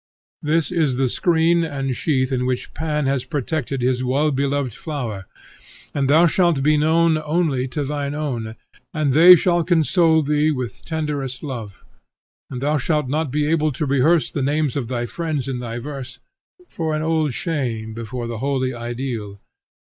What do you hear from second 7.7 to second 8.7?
thine own,